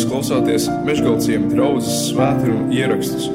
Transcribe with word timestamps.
Jūs 0.00 0.08
klausāties 0.08 0.66
Meškāļu 0.86 1.48
draugas 1.50 1.88
svētkrājuma 2.06 2.72
ierakstus. 2.72 3.26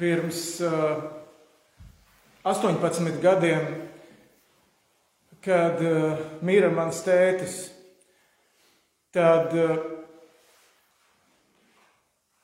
Pirms 0.00 0.40
uh, 0.64 1.02
18 2.48 3.20
gadiem, 3.20 3.68
kad 5.44 5.84
uh, 5.84 6.24
mīra 6.40 6.72
mans 6.72 7.04
tētis, 7.04 7.60
tad, 9.12 9.52
uh, 9.52 9.76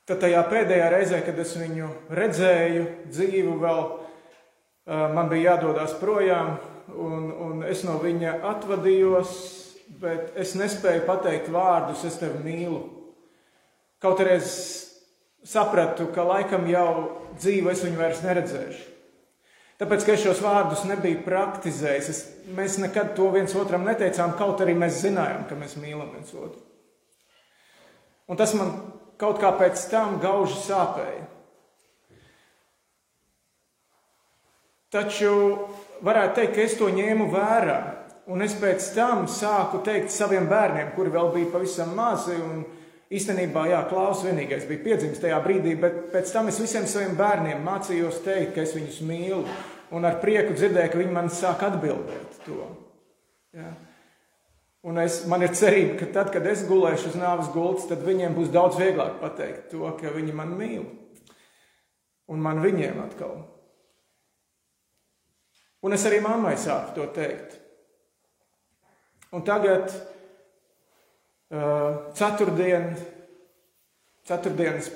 tad 0.05 0.25
tajā 0.29 0.45
pēdējā 0.53 0.93
reizē, 0.93 1.25
kad 1.25 1.41
es 1.41 1.57
viņu 1.57 1.89
redzēju 2.21 2.87
dzīvu, 3.09 3.61
vēl 3.65 3.85
uh, 3.89 5.07
man 5.17 5.33
bija 5.33 5.55
jādodas 5.55 5.97
projām 6.05 6.59
un, 6.95 7.31
un 7.33 7.63
es 7.67 7.85
no 7.87 7.97
viņa 8.03 8.39
atvadījos, 8.55 9.37
bet 10.01 10.37
es 10.39 10.55
nespēju 10.59 11.07
pateikt 11.07 11.51
vārdus, 11.53 12.05
es 12.07 12.19
tevi 12.21 12.43
mīlu. 12.45 12.83
Kaut 14.03 14.21
arī 14.23 14.37
es 14.41 14.51
sapratu, 15.47 16.09
ka 16.15 16.27
laikam 16.27 16.67
jau 16.71 16.91
dzīvu 17.39 17.73
es 17.73 17.83
viņu 17.87 18.01
vairs 18.01 18.23
neredzēšu. 18.27 18.93
Tāpēc, 19.77 20.05
ka 20.07 20.15
es 20.15 20.23
šos 20.25 20.39
vārdus 20.41 20.87
nebiju 20.89 21.21
praktizējis, 21.27 22.07
es, 22.09 22.21
mēs 22.57 22.79
nekad 22.81 23.13
to 23.17 23.29
viens 23.35 23.53
otram 23.61 23.85
neteicām, 23.85 24.33
kaut 24.39 24.63
arī 24.65 24.73
mēs 24.79 25.03
zinājām, 25.03 25.45
ka 25.49 25.59
mēs 25.59 25.77
mīlam 25.77 26.15
viens 26.15 26.33
otru. 26.33 26.63
Un 28.27 28.41
tas 28.41 28.55
man 28.57 28.73
kaut 29.21 29.39
kā 29.43 29.53
pēc 29.59 29.83
tam 29.91 30.17
gauži 30.23 30.57
sāpēja. 30.65 31.27
Taču 34.97 35.35
varētu 36.05 36.41
teikt, 36.41 36.55
ka 36.57 36.65
es 36.65 36.75
to 36.79 36.91
ņēmu 36.93 37.29
vērā. 37.33 37.79
Un 38.27 38.43
es 38.43 38.57
pēc 38.59 38.89
tam 38.97 39.29
sāku 39.31 39.85
teikt 39.87 40.11
saviem 40.11 40.49
bērniem, 40.51 40.91
kuri 40.97 41.13
vēl 41.15 41.31
bija 41.35 41.53
pavisam 41.53 41.93
mazi. 41.95 42.35
Īstenībā, 43.07 43.69
jā, 43.71 43.85
Klaus 43.87 44.25
vienīgais 44.27 44.65
bija 44.67 44.83
piedzimis 44.83 45.21
tajā 45.23 45.39
brīdī, 45.45 45.77
bet 45.79 46.09
pēc 46.11 46.33
tam 46.35 46.51
es 46.51 46.59
visiem 46.59 46.89
saviem 46.91 47.15
bērniem 47.19 47.63
mācījos 47.63 48.19
teikt, 48.25 48.57
ka 48.57 48.65
es 48.65 48.75
viņus 48.75 48.99
mīlu. 49.07 49.45
Un 49.95 50.09
ar 50.09 50.19
prieku 50.19 50.57
dzirdēju, 50.57 50.91
ka 50.91 50.99
viņi 50.99 51.15
man 51.15 51.31
sāk 51.31 51.63
atbildēt 51.69 52.41
to. 52.49 52.67
Jā. 53.55 53.71
Un 54.87 54.99
es, 55.03 55.21
man 55.31 55.43
ir 55.43 55.55
cerība, 55.55 56.01
ka 56.01 56.11
tad, 56.15 56.33
kad 56.35 56.47
es 56.51 56.67
gulēšu 56.67 57.13
uz 57.13 57.19
nāves 57.19 57.49
gultas, 57.55 57.87
tad 57.91 58.03
viņiem 58.07 58.35
būs 58.35 58.51
daudz 58.55 58.79
vieglāk 58.79 59.21
pateikt 59.23 59.71
to, 59.71 59.87
ka 60.01 60.13
viņi 60.15 60.35
man 60.35 60.53
mīl. 60.59 60.85
Un 62.27 62.43
man 62.43 62.59
viņiem 62.63 62.99
atkal 63.07 63.39
Un 65.85 65.95
es 65.95 66.05
arī 66.09 66.23
mammai 66.25 66.55
sāku 66.59 66.95
to 66.97 67.07
teikt. 67.15 67.59
Un 69.35 69.43
tagad, 69.45 69.91
ceturtdien, 72.17 72.95
ceturtdienas 74.27 74.89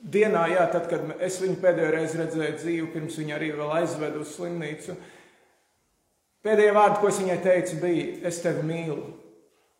dienā, 0.00 0.46
jā, 0.54 0.66
tad, 0.72 0.88
kad 0.90 1.22
es 1.22 1.38
viņu 1.42 1.60
pēdējo 1.62 1.94
reizi 1.94 2.20
redzēju 2.20 2.58
dzīvu, 2.58 2.90
pirms 2.94 3.18
viņa 3.20 3.36
arī 3.36 3.52
vēl 3.54 3.72
aizveda 3.78 4.20
uz 4.20 4.34
slimnīcu, 4.34 4.96
pēdējie 6.44 6.76
vārdi, 6.76 7.00
ko 7.00 7.10
es 7.12 7.20
viņai 7.20 7.40
teicu, 7.44 7.80
bija: 7.84 8.06
Es 8.28 8.40
tevi 8.44 8.64
mīlu. 8.66 9.10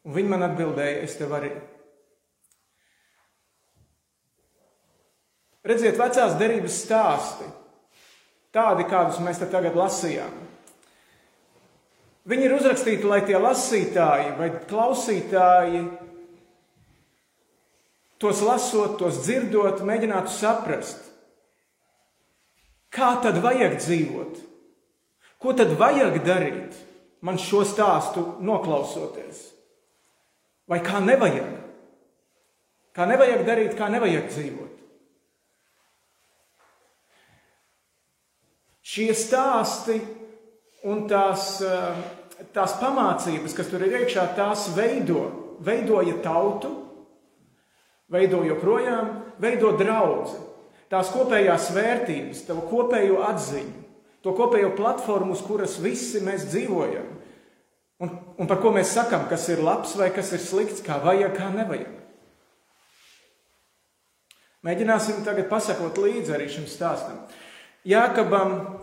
Un 0.07 0.17
viņa 0.17 0.33
man 0.33 0.47
atbildēja: 0.47 1.05
Es 1.05 1.17
tevi 1.19 1.37
arī. 1.37 1.55
Redziet, 5.67 5.99
vecās 6.01 6.39
derības 6.41 6.79
stāsti 6.87 7.49
Tādi, 8.51 8.87
kādus 8.91 9.21
mēs 9.23 9.39
te 9.39 9.47
tagad 9.51 9.77
lasījām. 9.79 10.33
Viņi 12.31 12.47
ir 12.47 12.55
uzrakstīti, 12.57 13.07
lai 13.09 13.23
tie 13.27 13.39
lasītāji 13.41 14.33
vai 14.39 14.51
klausītāji 14.71 15.85
tos 18.21 18.43
lasot, 18.45 18.99
tos 19.01 19.23
dzirdot, 19.25 19.81
mēģinātu 19.89 20.35
saprast, 20.35 21.07
kā 22.93 23.15
tad 23.25 23.41
vajag 23.41 23.79
dzīvot, 23.81 24.43
ko 25.41 25.55
tad 25.57 25.73
vajag 25.81 26.19
darīt 26.27 26.77
man 27.25 27.41
šo 27.41 27.63
stāstu 27.65 28.27
noklausoties, 28.45 29.41
vai 30.69 30.83
kā 30.85 31.01
nevajag, 31.05 31.57
kā 32.97 33.09
nevajag 33.09 33.47
darīt, 33.49 33.79
kā 33.79 33.89
nevajag 33.93 34.29
dzīvot. 34.29 34.70
Šie 38.91 39.13
stāsti 39.15 40.01
un 40.91 41.05
tās, 41.07 41.61
eh, 41.63 42.47
tās 42.51 42.75
pamācības, 42.81 43.55
kas 43.55 43.69
tur 43.71 43.85
ir 43.87 44.01
iekšā, 44.01 44.25
tās 44.35 44.67
veido, 44.75 45.29
veidoja 45.63 46.17
tautu, 46.25 46.73
veido 48.11 48.43
joprojām, 48.43 49.13
veido 49.39 49.77
draugu. 49.79 50.33
Tās 50.91 51.13
kopējās 51.15 51.71
vērtības, 51.71 52.47
tavu 52.49 52.67
kopējo 52.67 53.21
atziņu, 53.29 53.85
to 54.25 54.33
kopējo 54.35 54.75
platformu, 54.75 55.37
uz 55.39 55.43
kuras 55.47 55.79
visi 55.79 56.19
mēs 56.19 56.49
dzīvojam. 56.51 57.07
Un, 58.01 58.11
un 58.41 58.49
par 58.49 58.59
ko 58.59 58.73
mēs 58.75 58.91
sakām, 58.97 59.29
kas 59.29 59.47
ir 59.53 59.63
labs 59.63 59.95
vai 59.95 60.11
kas 60.11 60.33
ir 60.33 60.43
slikts, 60.43 60.83
kā 60.83 60.99
vajag, 61.05 61.37
kā 61.37 61.53
nevajag. 61.55 61.95
Mēģināsim 64.67 65.23
tagad 65.25 65.47
pasakot 65.49 65.95
līdzi 66.01 66.35
arī 66.35 66.49
šim 66.51 66.67
stāstam. 66.69 67.23
Jākabam 67.87 68.80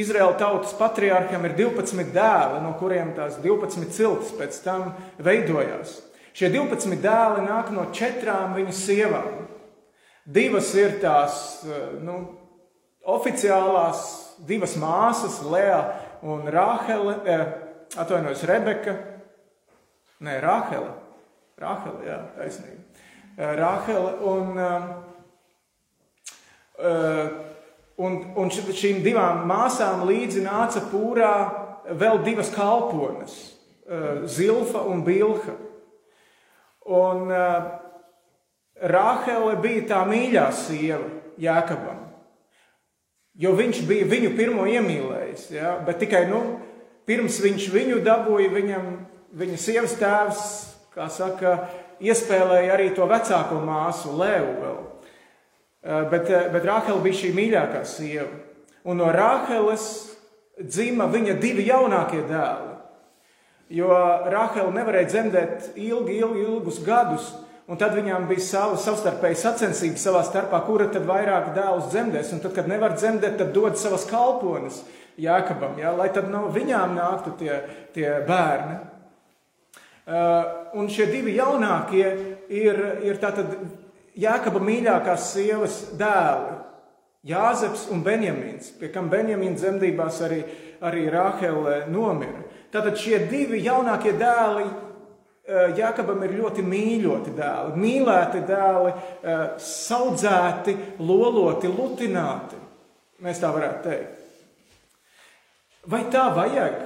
Izraēla 0.00 0.36
tautas 0.40 0.72
patriārham 0.78 1.44
ir 1.48 1.56
12 1.58 2.12
dēli, 2.14 2.60
no 2.64 2.72
kuriem 2.80 3.12
tās 3.16 3.38
12 3.42 3.90
ciltis 3.94 4.32
pēc 4.38 4.60
tam 4.64 4.92
veidojās. 5.20 5.98
Šie 6.36 6.50
12 6.54 7.00
dēli 7.02 7.44
nāk 7.46 7.72
no 7.74 7.88
četrām 7.94 8.54
viņa 8.56 8.74
sievām. 8.76 9.46
Divas 10.30 10.70
ir 10.78 11.00
tās 11.02 11.64
nu, 12.04 12.20
oficiālās, 13.02 14.04
divas 14.46 14.76
māsas, 14.78 15.40
Lea 15.42 15.80
un 16.22 16.46
Rāhele, 16.52 17.16
eh, 17.26 17.46
atvainojos, 17.98 18.46
Rebeka. 18.46 18.96
Nē, 20.20 20.38
Rāhele. 20.44 20.92
Rāhele, 21.60 22.06
jā, 22.06 22.18
taisnība. 22.38 22.80
Rāhele 23.36 24.12
un 24.28 24.58
uh, 24.60 24.80
Un, 28.00 28.20
un 28.40 28.48
šīm 28.48 29.02
divām 29.04 29.44
māsām 29.50 30.06
līdzi 30.08 30.44
nāca 30.44 30.80
pūrā 30.88 31.34
vēl 32.00 32.22
divas 32.24 32.48
kalpones, 32.54 33.34
uh, 33.84 34.22
Zilfa 34.24 34.86
un 34.88 35.02
Bilha. 35.04 35.56
Un 36.90 37.28
uh, 37.28 37.68
Rāhele 38.80 39.58
bija 39.60 39.84
tā 39.90 39.98
mīļā 40.08 40.46
sieva 40.56 41.04
Jākabam, 41.40 42.06
jo 43.36 43.52
viņš 43.56 43.82
bija 43.88 44.08
viņu 44.08 44.32
pirmo 44.38 44.64
iemīlējis. 44.68 45.50
Ja? 45.52 45.74
Bet 45.84 46.00
tikai 46.00 46.24
nu, 46.30 46.40
pirms 47.08 47.36
viņš 47.44 47.68
viņu 47.74 48.00
dabūja, 48.06 48.48
viņam, 48.54 48.88
viņa 49.36 49.60
sievas 49.60 49.96
tēvs, 50.00 50.46
kā 50.96 51.10
saka, 51.12 51.58
iespēlēja 52.00 52.72
arī 52.76 52.88
to 52.96 53.04
vecāko 53.08 53.60
māsu 53.64 54.16
Lēvu 54.16 54.56
vēl. 54.64 54.80
Eh, 55.82 56.02
bet, 56.10 56.30
eh, 56.30 56.48
bet 56.52 56.66
Rāhela 56.68 57.00
bija 57.00 57.16
šī 57.16 57.30
mīļākā 57.32 57.80
sieva. 57.88 58.28
Un 58.84 58.98
no 59.00 59.06
Rāheles 59.12 59.84
dzima 60.60 61.06
viņa 61.08 61.38
divi 61.40 61.64
jaunākie 61.70 62.20
dēli. 62.28 62.74
Jo 63.72 63.88
Rāhela 64.28 64.74
nevarēja 64.74 65.08
dzemdēt 65.08 65.70
ilgi, 65.80 66.18
ilgi, 66.20 66.44
ilgus 66.44 66.82
gadus, 66.84 67.30
un 67.70 67.80
tad 67.80 67.96
viņām 67.96 68.28
bija 68.28 68.44
sava 68.44 68.76
savstarpēja 68.76 69.40
sacensība 69.40 69.96
savā 69.96 70.20
starpā, 70.26 70.60
kura 70.66 70.90
tad 70.92 71.08
vairāk 71.08 71.54
dēlus 71.56 71.88
dzemdēs. 71.94 72.34
Un 72.34 72.44
tad, 72.44 72.54
kad 72.58 72.68
nevar 72.68 72.98
dzemdēt, 72.98 73.38
tad 73.38 73.54
dod 73.56 73.78
savas 73.80 74.04
kalpones 74.10 74.82
Jākabam, 75.20 75.78
ja, 75.80 75.90
lai 75.92 76.08
tad 76.12 76.30
no 76.32 76.46
viņām 76.52 76.94
nāktu 76.96 77.34
tie, 77.40 77.56
tie 77.92 78.08
bērni. 78.24 78.78
Uh, 80.10 80.70
un 80.80 80.88
šie 80.90 81.06
divi 81.10 81.34
jaunākie 81.36 82.06
ir, 82.48 82.78
ir 83.04 83.18
tātad 83.20 83.52
Jēkaba 84.18 84.60
mīļākās 84.64 85.30
sievas 85.34 85.78
dēli, 85.98 86.58
Jāzeps 87.28 87.90
un 87.92 88.00
Benjamins, 88.00 88.70
pie 88.80 88.88
kam 88.88 89.10
Benjamina 89.12 89.52
dzemdībās 89.52 90.22
arī, 90.24 90.38
arī 90.80 91.02
Rāhele 91.12 91.82
nomira. 91.92 92.46
Tātad 92.72 92.96
šie 92.96 93.18
divi 93.28 93.60
jaunākie 93.60 94.14
dēli 94.16 94.64
eh, 94.64 95.74
Jākabam 95.76 96.22
ir 96.24 96.32
ļoti 96.38 96.64
mīļoti 96.64 97.34
dēli, 97.36 97.76
mīlēti 97.82 98.40
dēli, 98.48 98.94
eh, 99.20 99.42
saudzēti, 99.60 100.76
loloti, 101.04 101.68
lutināti. 101.68 102.62
Mēs 103.20 103.42
tā 103.42 103.52
varētu 103.52 103.84
teikt. 103.84 104.16
Vai 105.92 106.00
tā 106.12 106.24
vajag 106.36 106.80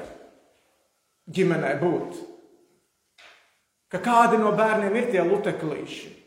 ģimenē 1.31 1.77
būt? 1.79 2.19
Ka 3.95 4.03
kādi 4.03 4.43
no 4.43 4.51
bērniem 4.59 4.99
ir 4.99 5.11
tie 5.15 5.23
luteklīši? 5.23 6.24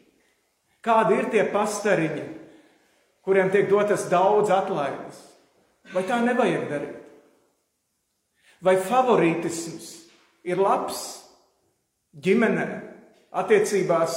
Kādi 0.88 1.18
ir 1.20 1.28
tie 1.34 1.44
pastariņi, 1.52 2.26
kuriem 3.26 3.52
tiek 3.52 3.68
dotas 3.68 4.06
daudz 4.12 4.54
atlaides? 4.56 5.20
Vai 5.92 6.04
tā 6.08 6.22
nevajag 6.24 6.68
darīt? 6.72 7.04
Vai 8.64 8.78
favorītisms 8.82 9.90
ir 10.48 10.62
labs 10.64 11.02
ģimenē, 12.24 12.68
attiecībās 13.38 14.16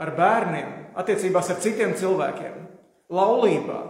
ar 0.00 0.12
bērniem, 0.16 0.76
attiecībās 1.00 1.50
ar 1.50 1.58
citiem 1.64 1.96
cilvēkiem, 1.98 2.60
laulībā? 3.10 3.80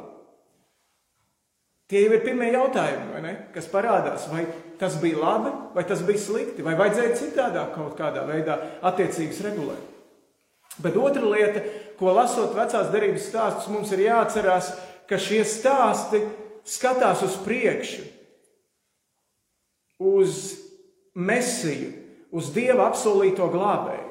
Tie 1.91 2.05
jau 2.05 2.15
ir 2.15 2.23
pirmie 2.23 2.53
jautājumi, 2.55 3.35
kas 3.51 3.67
parādās. 3.71 4.29
Vai 4.31 4.45
tas 4.79 4.95
bija 5.03 5.19
labi, 5.19 5.51
vai 5.75 5.83
tas 5.85 6.05
bija 6.07 6.23
slikti, 6.23 6.63
vai 6.63 6.77
vajadzēja 6.79 7.17
citādāk 7.19 7.73
kaut 7.75 7.97
kādā 7.99 8.23
veidā 8.29 8.61
attiecības 8.87 9.41
regulēt. 9.49 9.89
Bet 10.81 10.97
otra 10.97 11.27
lieta, 11.27 11.65
ko 12.01 12.15
lasot 12.17 12.57
vecās 12.57 12.89
derības 12.93 13.29
stāstus, 13.29 13.69
mums 13.69 13.93
ir 13.93 14.07
jāatcerās, 14.07 14.73
ka 15.05 15.19
šie 15.21 15.43
stāsti 15.45 16.23
skatās 16.65 17.21
uz 17.27 17.37
priekšu, 17.45 18.07
uz 20.01 20.39
mesiju, 21.13 21.93
uz 22.33 22.49
dieva 22.55 22.89
apsolīto 22.89 23.51
glābēju. 23.53 24.07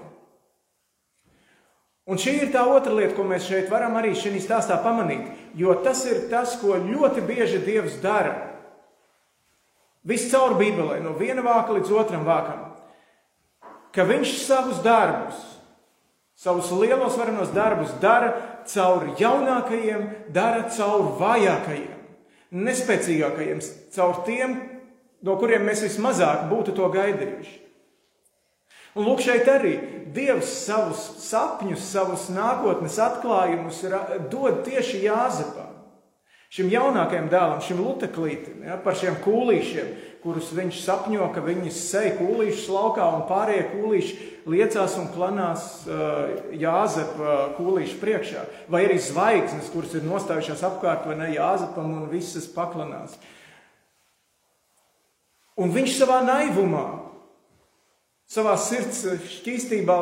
Un 2.10 2.18
šī 2.18 2.40
ir 2.42 2.54
tā 2.54 2.64
otra 2.66 2.94
lieta, 2.98 3.14
ko 3.14 3.26
mēs 3.30 3.46
šeit 3.46 3.68
varam 3.70 3.98
arī 4.00 4.16
šajā 4.18 4.40
stāstā 4.42 4.80
pamanīt. 4.82 5.28
Jo 5.58 5.76
tas 5.86 6.02
ir 6.10 6.24
tas, 6.32 6.56
ko 6.58 6.78
ļoti 6.82 7.22
bieži 7.26 7.60
Dievs 7.62 8.00
dara. 8.02 8.34
Viscaur 10.10 10.56
Bībelē, 10.58 11.04
no 11.04 11.14
viena 11.20 11.44
vāka 11.46 11.76
līdz 11.76 11.94
otram 11.94 12.26
vākam. 12.26 12.66
Ka 13.94 14.06
Viņš 14.10 14.34
savus 14.42 14.82
darbus, 14.82 15.38
savus 16.40 16.72
lielos 16.72 17.18
varenos 17.20 17.52
darbus 17.52 17.92
dara 18.00 18.64
caur 18.64 19.10
jaunākajiem, 19.20 20.06
dara 20.32 20.70
caur 20.72 21.10
vājākajiem, 21.20 21.98
nespēcīgākajiem, 22.56 23.60
caur 23.96 24.22
tiem, 24.28 24.56
no 25.20 25.36
kuriem 25.42 25.68
mēs 25.68 25.84
vismazāk 25.84 26.48
būtu 26.52 26.78
to 26.78 26.88
gaidījuši. 26.94 27.58
Un 28.98 29.06
lūk, 29.06 29.22
šeit 29.22 29.48
arī 29.52 29.74
Dievs 30.10 30.50
savus 30.64 31.02
sapņus, 31.22 31.84
savus 31.92 32.30
nākotnes 32.34 32.96
atklājumus 33.04 33.84
dod 34.32 34.64
tieši 34.66 35.04
Jāzepam. 35.04 35.76
Šim 36.50 36.72
jaunākajam 36.74 37.28
dēlam, 37.30 37.60
šim 37.62 37.84
luteklītim, 37.84 38.64
ja, 38.66 38.80
par 38.82 38.96
šiem 38.98 39.20
kūlīšiem, 39.22 39.92
kurus 40.24 40.52
viņš 40.56 40.82
sapņo, 40.84 41.30
ka 41.36 41.44
viņi 41.46 41.72
sej 41.74 42.14
kūlīšus 42.20 42.70
laukā 42.74 43.08
un 43.16 43.26
pārējie 43.30 43.66
kūlīši 43.72 44.30
liecās 44.50 44.96
un 45.00 45.10
klanās 45.14 45.66
uh, 45.88 46.32
Jāzepa 46.60 47.56
kūlīšu 47.58 48.00
priekšā. 48.02 48.46
Vai 48.72 48.86
arī 48.88 49.00
zvaigznes, 49.02 49.70
kuras 49.74 49.96
ir 49.96 50.08
nostājušās 50.08 50.66
apkārt 50.68 51.08
vai 51.08 51.20
ne 51.20 51.34
Jāzepam 51.36 51.92
un 52.02 52.10
visas 52.12 52.50
paklanās. 52.52 53.16
Un 55.60 55.72
viņš 55.76 56.00
savā 56.00 56.22
naivumā 56.24 56.88
savā 58.30 58.54
sirds 58.62 59.04
šķīstībā. 59.40 59.98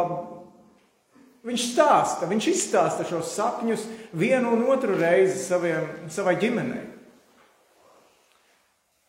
Viņš 1.48 1.66
stāsta, 1.72 2.28
viņš 2.28 2.50
izstāsta 2.52 3.06
šos 3.08 3.32
sapņus 3.38 3.86
vienu 4.18 4.52
un 4.58 4.66
otru 4.74 4.98
reizi 5.00 5.40
saviem, 5.40 5.86
savai 6.12 6.36
ģimenei. 6.42 6.97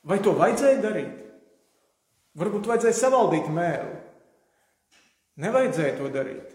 Vai 0.06 0.20
to 0.22 0.34
vajadzēja 0.38 0.82
darīt? 0.82 1.24
Varbūt 2.38 2.68
vajadzēja 2.70 2.98
savaldīt 3.00 3.48
mēlu. 3.50 3.96
Nevajadzēja 5.42 5.96
to 5.98 6.10
darīt. 6.12 6.54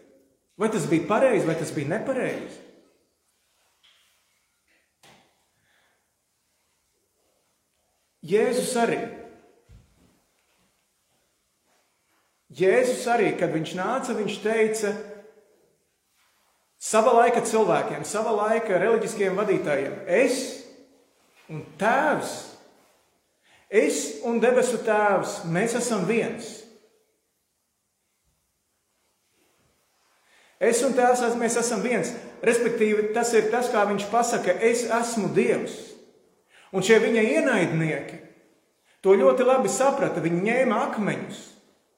Vai 0.60 0.70
tas 0.72 0.86
bija 0.88 1.08
pareizi, 1.10 1.48
vai 1.48 1.58
tas 1.60 1.74
bija 1.76 1.96
nepareizi? 1.96 2.62
Jēzus 8.24 8.72
arī 8.80 9.02
Jēzus 12.54 13.02
arī, 13.10 13.32
kad 13.40 13.50
viņš 13.54 13.72
nāca, 13.80 14.14
viņš 14.14 14.36
teica 14.44 14.92
sava 16.78 17.16
laika 17.18 17.42
cilvēkiem, 17.42 18.04
sava 18.06 18.34
laika 18.38 18.78
reliģiskiem 18.78 19.38
vadītājiem: 19.40 19.96
Es 20.06 20.44
un 21.50 21.64
Tēvs, 21.82 22.36
es 23.74 24.20
un 24.28 24.38
debesu 24.44 24.78
Tēvs, 24.86 25.42
mēs 25.50 25.74
esam 25.80 26.06
viens. 26.06 26.52
Es 30.64 30.84
un 30.86 30.94
Tēvs, 30.96 31.34
mēs 31.40 31.58
esam 31.60 31.82
viens. 31.84 32.14
Respektīvi, 32.44 33.10
tas 33.16 33.34
ir 33.34 33.50
tas, 33.52 33.72
kā 33.74 33.88
viņš 33.90 34.06
pasaka, 34.12 34.54
es 34.62 34.86
esmu 34.86 35.32
Dievs. 35.36 35.80
Un 36.74 36.86
šie 36.86 37.00
viņa 37.02 37.26
ienaidnieki 37.38 38.22
to 39.04 39.18
ļoti 39.18 39.46
labi 39.48 39.72
saprata. 39.72 40.24
Viņi 40.24 40.46
ņēma 40.48 40.80
akmeņus 40.90 41.42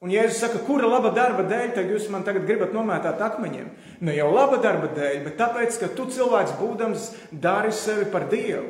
Un 0.04 0.12
Jēzus 0.12 0.42
saka, 0.42 0.60
kura 0.62 0.88
laba 0.90 1.08
darba 1.16 1.42
dēļ 1.48 1.70
tad 1.74 1.88
jūs 1.88 2.10
man 2.12 2.24
tagad 2.26 2.44
gribat 2.46 2.74
nomētāt 2.76 3.22
akmeņiem? 3.26 3.70
Ne 4.04 4.12
jau 4.14 4.28
laba 4.28 4.58
darba 4.60 4.90
dēļ, 4.92 5.22
bet 5.24 5.38
tāpēc, 5.40 5.78
ka 5.80 5.88
tu 5.96 6.04
cilvēks 6.12 6.52
būdams 6.60 7.06
dari 7.32 7.72
sevi 7.72 8.04
par 8.12 8.28
Dievu. 8.28 8.68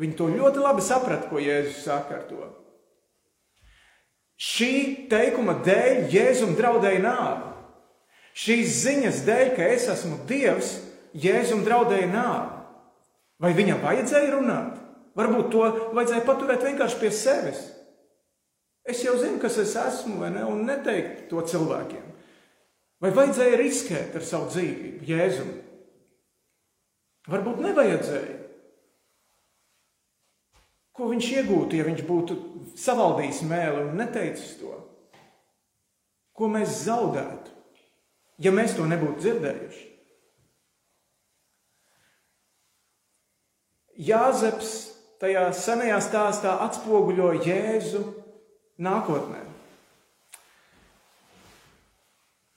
Viņi 0.00 0.16
to 0.18 0.28
ļoti 0.32 0.62
labi 0.62 0.82
saprata, 0.82 1.28
ko 1.30 1.38
Jēzus 1.42 1.84
saka 1.86 2.18
ar 2.18 2.24
to. 2.26 2.46
Šī 4.34 5.06
teikuma 5.10 5.54
dēļ 5.64 6.08
Jēzum 6.10 6.56
draudēja 6.58 7.02
nāve. 7.04 7.52
Šīs 8.34 8.80
ziņas 8.82 9.20
dēļ, 9.28 9.52
ka 9.54 9.68
es 9.76 9.86
esmu 9.92 10.18
Dievs, 10.26 10.72
Jēzum 11.14 11.62
draudēja 11.66 12.10
nāve. 12.10 12.64
Vai 13.38 13.52
viņam 13.54 13.82
vajadzēja 13.84 14.32
runāt? 14.34 14.80
Varbūt 15.14 15.50
to 15.52 15.68
vajadzēja 15.94 16.26
paturēt 16.26 16.66
vienkārši 16.66 16.98
pie 16.98 17.10
sevis. 17.14 17.60
Es 18.84 19.00
jau 19.04 19.14
zinu, 19.16 19.38
kas 19.40 19.56
es 19.62 19.76
esmu, 19.78 20.26
ne? 20.26 20.42
un 20.44 20.66
neteikt 20.66 21.28
to 21.30 21.40
cilvēkiem. 21.46 22.10
Vai 23.00 23.12
vajadzēja 23.14 23.60
riskēt 23.60 24.16
ar 24.18 24.26
savu 24.26 24.50
dzīvību, 24.50 25.06
Jēzum? 25.08 25.52
Varbūt 27.30 27.62
nevajadzēja. 27.64 28.43
Ko 30.94 31.08
viņš 31.10 31.30
iegūtu, 31.40 31.78
ja 31.78 31.86
viņš 31.88 32.02
būtu 32.06 32.36
savaldījis 32.78 33.42
mēli 33.50 33.82
un 33.88 33.96
neteicis 33.98 34.54
to? 34.60 34.76
Ko 36.34 36.46
mēs 36.50 36.84
zaudētu, 36.86 37.50
ja 38.42 38.52
mēs 38.54 38.76
to 38.78 38.86
nebūtu 38.86 39.22
dzirdējuši? 39.24 39.84
Jāzeps 44.06 44.70
tajā 45.22 45.48
senajā 45.54 45.98
stāstā 46.02 46.56
atspoguļo 46.66 47.32
Jēzu 47.42 48.02
nākotnē. 48.82 49.42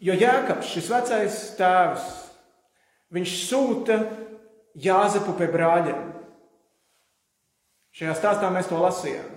Jo 0.02 0.14
Jēkabs, 0.14 0.70
šis 0.76 0.90
vecais 0.94 1.38
tēvs, 1.58 2.06
viņš 3.14 3.36
sūta 3.48 3.98
Jāzepu 4.78 5.34
pie 5.40 5.48
brāļiem. 5.50 6.17
Šajā 7.98 8.14
stāstā 8.18 8.52
mēs 8.54 8.70
to 8.70 8.78
lasījām. 8.82 9.34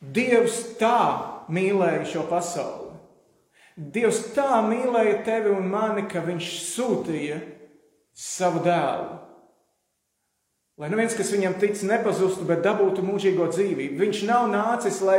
Dievs 0.00 0.58
tā 0.80 1.46
mīlēja 1.52 2.06
šo 2.08 2.26
pasauli. 2.30 2.88
Dievs 3.76 4.24
tā 4.34 4.58
mīlēja 4.66 5.20
tevi 5.24 5.52
un 5.54 5.68
mani, 5.70 6.06
ka 6.10 6.24
viņš 6.24 6.52
sūtīja 6.74 7.40
savu 8.16 8.64
dēlu 8.64 9.20
Lai 10.80 10.88
neviens, 10.88 11.12
kas 11.12 11.28
viņam 11.34 11.58
tic, 11.60 11.76
nepazustu, 11.84 12.46
bet 12.48 12.62
dabūtu 12.64 13.02
mūžīgo 13.04 13.50
dzīvību. 13.52 13.98
Viņš 14.00 14.22
nav 14.24 14.46
nācis, 14.48 15.02
lai 15.04 15.18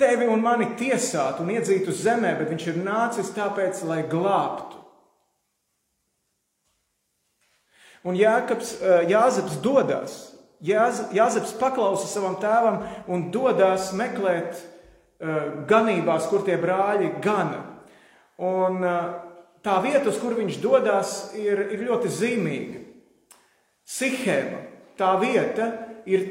tevi 0.00 0.24
un 0.24 0.40
mani 0.40 0.70
tiesātu 0.80 1.44
un 1.44 1.50
iedzītu 1.52 1.92
zemē, 1.92 2.30
bet 2.38 2.48
viņš 2.48 2.68
ir 2.70 2.78
nācis 2.80 3.34
tāpēc, 3.36 3.82
lai 3.84 4.00
glābtu. 4.08 4.78
Un 8.08 8.16
Jākaps, 8.16 8.78
eh, 8.80 9.10
Jāzeps 9.12 9.60
dodas, 9.60 10.14
Jāzeps 10.60 11.54
paklausa 11.56 12.08
savam 12.08 12.36
tēvam 12.40 12.82
un 13.08 13.30
dodas 13.32 13.90
meklēt 13.96 14.58
uh, 14.58 15.64
ganībās, 15.68 16.28
kur 16.28 16.44
tie 16.44 16.58
brāļi 16.60 17.14
gana. 17.24 17.62
Un 18.40 18.84
uh, 18.84 18.98
tā 19.64 19.78
vieta, 19.84 20.06
uz 20.10 20.20
kur 20.20 20.36
viņš 20.36 20.60
dodas, 20.60 21.14
ir, 21.38 21.64
ir 21.72 21.86
ļoti 21.88 22.12
zīmīga. 22.12 22.82
Sihēma 23.90 24.60
tā 25.00 25.14
vieta 25.20 25.70
ir, 26.08 26.26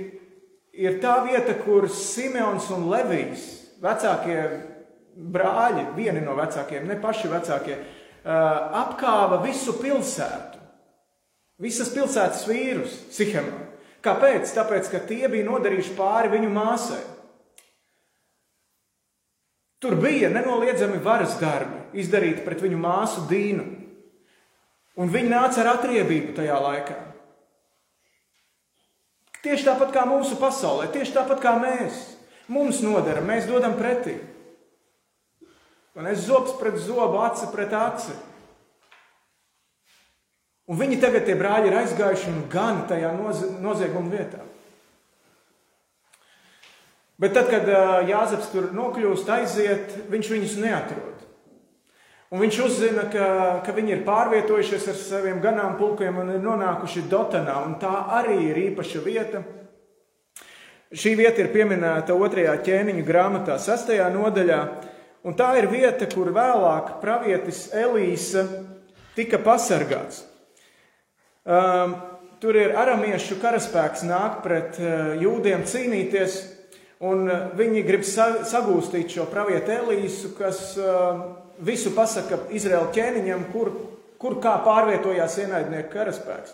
ir 0.73 0.99
tā 1.01 1.19
vieta, 1.25 1.57
kur 1.63 1.89
Simeons 1.91 2.69
un 2.75 2.85
Levijs, 2.91 3.47
vecākie 3.81 4.43
brāļi, 5.19 5.89
vieni 5.97 6.21
no 6.23 6.35
vecākiem, 6.37 6.85
ne 6.87 6.99
paši 7.01 7.31
vecākie, 7.31 7.79
apkāva 8.23 9.41
visu 9.43 9.75
pilsētu. 9.79 10.59
Visas 11.59 11.89
pilsētas 11.91 12.45
vīrus 12.47 12.93
Sihemā. 13.11 13.68
Kāpēc? 14.05 14.51
Tāpēc, 14.55 14.91
ka 14.93 15.01
tie 15.09 15.25
bija 15.31 15.47
nodarījuši 15.47 15.95
pāri 15.97 16.31
viņu 16.31 16.51
māsai. 16.55 17.01
Tur 19.79 19.95
bija 19.99 20.31
nenoliedzami 20.31 20.99
varas 21.03 21.37
darbi 21.39 21.99
izdarīti 21.99 22.43
pret 22.43 22.63
viņu 22.63 22.79
māsu 22.79 23.25
Dīnu. 23.29 23.65
Un 24.99 25.11
viņi 25.11 25.31
nāca 25.31 25.63
ar 25.63 25.75
atriebību 25.77 26.35
tajā 26.35 26.57
laikā. 26.59 26.97
Tieši 29.39 29.69
tāpat 29.69 29.93
kā 29.95 30.03
mūsu 30.07 30.35
pasaulē, 30.39 30.89
tieši 30.91 31.15
tāpat 31.15 31.39
kā 31.43 31.55
mēs. 31.61 32.01
mums 32.49 32.81
nodara, 32.81 33.21
mēs 33.21 33.47
dodam 33.47 33.77
pretī. 33.77 34.17
Un 35.95 36.07
es 36.09 36.25
zobs 36.25 36.55
pret 36.59 36.75
zobu, 36.81 37.19
aci 37.23 37.47
pret 37.53 37.73
aci. 37.73 38.15
Un 40.69 40.77
viņi 40.77 40.99
tagad, 41.01 41.25
tie 41.25 41.33
brāļi, 41.33 41.71
ir 41.71 41.79
aizgājuši 41.79 42.29
un 42.29 42.43
gan 42.51 42.83
tajā 42.89 43.09
noz 43.17 43.41
nozieguma 43.57 44.13
vietā. 44.13 44.43
Bet 47.19 47.33
tad, 47.35 47.49
kad 47.51 47.65
Jāzeps 48.07 48.51
tur 48.53 48.69
nokļūst, 48.77 49.31
aiziet, 49.33 49.95
viņš 50.13 50.29
viņus 50.35 50.53
neatrod. 50.61 51.25
Un 52.29 52.43
viņš 52.43 52.59
uzzina, 52.61 53.07
ka, 53.09 53.25
ka 53.65 53.73
viņi 53.73 53.95
ir 53.95 54.05
pārvietojušies 54.05 54.85
ar 54.91 54.97
saviem 55.01 55.41
ganāmpulkiem 55.41 56.21
un 56.21 56.29
ir 56.35 56.45
nonākuši 56.45 57.07
Dotanā. 57.09 57.57
Tā 57.81 57.95
arī 58.21 58.37
ir 58.51 58.61
īpaša 58.69 59.01
vieta. 59.01 59.41
Šī 60.93 61.15
vieta 61.17 61.41
ir 61.41 61.49
pieminēta 61.53 62.13
otrajā 62.13 62.53
ķēniņa 62.65 63.05
grāmatā, 63.09 63.57
sastajā 63.61 64.05
nodaļā. 64.13 64.61
Un 65.25 65.35
tā 65.37 65.49
ir 65.57 65.67
vieta, 65.73 66.05
kur 66.13 66.29
vēlāk 66.33 66.99
pravietis 67.01 67.71
Elīsa 67.73 68.45
tika 69.17 69.41
pasargāts. 69.41 70.28
Um, 71.49 71.95
tur 72.37 72.53
ir 72.53 72.75
aramiešu 72.77 73.39
karaspēks 73.41 74.03
nāk 74.05 74.43
pret 74.43 74.75
uh, 74.77 75.15
jūdiem 75.17 75.63
cīnīties, 75.65 76.35
un 77.01 77.23
uh, 77.25 77.47
viņi 77.57 77.81
grib 77.87 78.03
sa 78.05 78.43
sagūstīt 78.45 79.15
šo 79.15 79.25
pravietu 79.31 79.73
Elīsu, 79.73 80.35
kas 80.37 80.59
uh, 80.77 81.23
visu 81.65 81.95
pasaka 81.95 82.37
Izraēla 82.53 82.91
ķēniņam, 82.93 83.47
kur, 83.49 83.71
kur 84.21 84.37
kā 84.43 84.59
pārvietojās 84.61 85.39
ienaidnieku 85.41 85.89
karaspēks. 85.95 86.53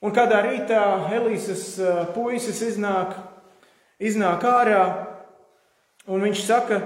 Un 0.00 0.16
kādā 0.16 0.40
rītā 0.48 0.80
Elīzes 1.12 1.76
puisis 2.16 2.62
iznāk, 2.64 3.18
iznāk 4.00 4.48
ārā, 4.48 4.82
un 6.08 6.24
viņš 6.24 6.46
saka, 6.46 6.80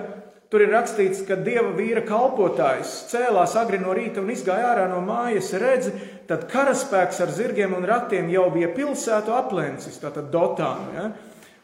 Tur 0.50 0.64
ir 0.64 0.72
rakstīts, 0.74 1.22
ka 1.28 1.36
dieva 1.38 1.68
vīra 1.76 2.00
kalpotājs 2.02 3.04
cēlās 3.12 3.52
agri 3.60 3.78
no 3.78 3.92
rīta 3.94 4.18
un 4.18 4.32
izgāja 4.34 4.72
ārā 4.72 4.88
no 4.90 4.98
mājas, 5.06 5.52
redzi, 5.62 5.92
tad 6.26 6.48
karaspēks 6.50 7.20
ar 7.22 7.30
zirgiem 7.30 7.76
un 7.78 7.86
ratiem 7.86 8.26
jau 8.32 8.48
bija 8.50 8.72
pilsētu 8.74 9.30
aplencis, 9.36 10.00
tātad 10.02 10.26
Dotānu. 10.32 10.88
Ja? 10.96 11.04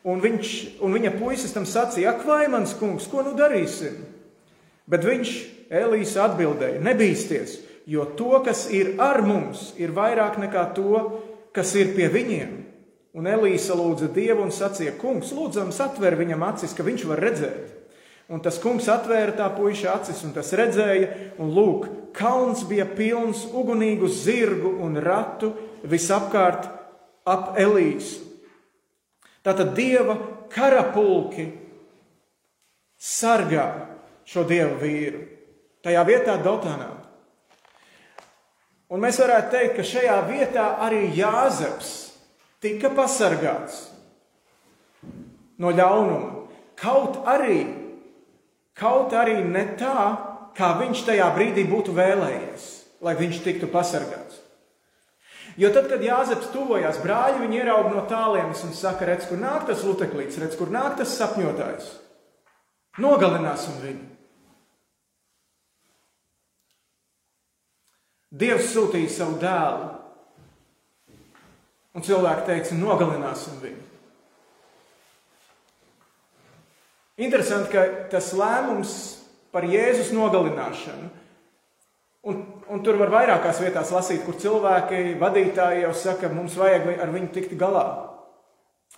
Un, 0.07 0.21
viņš, 0.23 0.53
un 0.87 0.95
viņa 0.95 1.11
puisis 1.19 1.55
tam 1.57 1.67
sacīja, 1.67 2.13
ak, 2.13 2.23
vai 2.29 2.45
mans 2.53 2.77
kungs, 2.79 3.09
ko 3.11 3.25
nu 3.27 3.33
darīsim? 3.35 3.97
Bet 4.87 5.03
viņš, 5.03 5.33
Elīsa, 5.67 6.29
atbildēja, 6.29 6.79
nebīsties, 6.87 7.57
jo 7.91 8.05
to, 8.15 8.37
kas 8.47 8.69
ir 8.71 9.01
ar 9.03 9.19
mums, 9.27 9.73
ir 9.83 9.91
vairāk 9.97 10.39
nekā 10.45 10.63
to, 10.79 11.01
kas 11.51 11.75
ir 11.75 11.91
pie 11.97 12.07
viņiem. 12.15 12.55
Un 13.19 13.27
Elīsa 13.27 13.75
lūdza 13.75 14.13
Dievu 14.15 14.47
un 14.47 14.55
sacīja, 14.55 14.95
kungs, 15.01 15.35
lūdzams, 15.35 15.83
atver 15.83 16.15
viņam 16.23 16.47
acis, 16.53 16.77
ka 16.77 16.87
viņš 16.87 17.09
var 17.11 17.25
redzēt. 17.27 17.76
Un 18.27 18.43
tas 18.43 18.59
kungs 18.59 18.89
atvēra 18.91 19.37
tā 19.39 19.47
puika 19.55 19.93
acis, 19.95 20.25
un 20.27 20.33
tas 20.35 20.49
redzēja, 20.59 21.37
un 21.39 21.53
lūk, 21.55 21.87
kalns 22.17 22.65
bija 22.67 22.89
pilns 22.89 23.45
ugunīgu 23.55 24.09
zirgu 24.11 24.73
un 24.83 24.99
ratu 24.99 25.53
visapkārt 25.87 26.67
ap 27.27 27.55
Elīsu. 27.61 28.25
Tātad 29.47 29.77
dieva 29.77 30.17
karapulki 30.51 31.47
sargā 32.99 33.69
šo 34.27 34.43
dievu 34.49 34.81
vīru 34.81 35.23
tajā 35.87 36.03
vietā, 36.09 36.35
Dotānā. 36.43 36.91
Un 38.91 39.03
mēs 39.03 39.21
varētu 39.23 39.53
teikt, 39.55 39.77
ka 39.79 39.87
šajā 39.87 40.17
vietā 40.27 40.67
arī 40.83 41.05
Jāzeps 41.15 41.93
tika 42.63 42.91
pasargāts 42.95 43.85
no 45.63 45.71
ļaunuma. 45.71 46.47
Kaut 46.79 47.23
arī 47.31 47.86
Kaut 48.77 49.15
arī 49.17 49.39
ne 49.41 49.65
tā, 49.81 50.01
kā 50.57 50.75
viņš 50.81 51.07
tajā 51.09 51.29
brīdī 51.37 51.65
būtu 51.69 51.95
vēlējies, 51.97 52.67
lai 53.05 53.15
viņš 53.17 53.39
tiktu 53.45 53.71
pasargāts. 53.73 54.43
Jo 55.57 55.71
tad, 55.73 55.89
kad 55.89 56.03
Jāzeps 56.05 56.51
tuvojās 56.53 56.99
brāļi, 57.01 57.41
viņi 57.47 57.63
ieraudzīja 57.63 57.95
no 57.95 58.03
tālienes 58.11 58.61
un 58.67 58.75
saka, 58.77 59.07
redz, 59.09 59.25
kur 59.31 59.41
nāk 59.41 59.65
tas 59.71 59.85
luteklīts, 59.89 60.37
redz, 60.43 60.59
kur 60.59 60.69
nāk 60.73 60.99
tas 60.99 61.15
sapņotājs. 61.17 61.89
Nogalināsim 63.01 63.81
viņu. 63.81 64.05
Dievs 68.37 68.69
sūtīja 68.75 69.09
savu 69.15 69.39
dēlu, 69.41 69.89
un 71.97 72.05
cilvēki 72.05 72.49
teica, 72.51 72.77
nogalināsim 72.77 73.57
viņu. 73.63 73.96
Interesanti, 77.17 77.73
ka 77.73 77.85
tas 78.13 78.35
lēmums 78.37 78.91
par 79.55 79.65
Jēzus 79.65 80.11
nogalināšanu, 80.13 81.07
un, 82.29 82.43
un 82.69 82.83
tur 82.85 82.99
var 83.01 83.13
vairākās 83.15 83.63
vietās 83.65 83.93
lasīt, 83.95 84.21
kur 84.27 84.37
cilvēki, 84.37 85.15
vadītāji 85.21 85.87
jau 85.87 85.95
saka, 85.97 86.29
mums 86.29 86.59
vajag 86.61 86.91
ar 87.01 87.15
viņu 87.15 87.33
tikt 87.33 87.57
galā. 87.57 87.87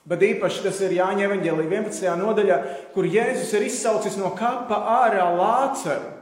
Bet 0.09 0.25
īpaši 0.25 0.65
tas 0.65 0.81
ir 0.83 0.97
Jāņa 0.97 1.29
Evangelija 1.29 1.69
11. 1.69 2.11
nodaļā, 2.19 2.59
kur 2.95 3.07
Jēzus 3.07 3.53
ir 3.55 3.69
izsaucis 3.69 4.19
no 4.19 4.33
kapa 4.35 4.81
ārā 5.05 5.29
lāceru, 5.39 6.15